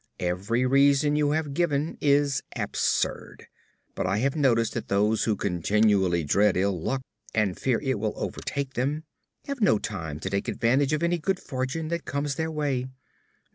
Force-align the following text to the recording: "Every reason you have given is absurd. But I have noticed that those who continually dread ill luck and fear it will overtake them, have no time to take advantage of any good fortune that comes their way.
"Every 0.19 0.65
reason 0.65 1.15
you 1.15 1.29
have 1.33 1.53
given 1.53 1.95
is 2.01 2.41
absurd. 2.55 3.45
But 3.93 4.07
I 4.07 4.17
have 4.17 4.35
noticed 4.35 4.73
that 4.73 4.87
those 4.87 5.25
who 5.25 5.35
continually 5.35 6.23
dread 6.23 6.57
ill 6.57 6.81
luck 6.81 7.03
and 7.35 7.55
fear 7.55 7.79
it 7.83 7.99
will 7.99 8.13
overtake 8.15 8.73
them, 8.73 9.03
have 9.45 9.61
no 9.61 9.77
time 9.77 10.19
to 10.21 10.29
take 10.31 10.47
advantage 10.47 10.93
of 10.93 11.03
any 11.03 11.19
good 11.19 11.39
fortune 11.39 11.89
that 11.89 12.05
comes 12.05 12.33
their 12.33 12.49
way. 12.49 12.87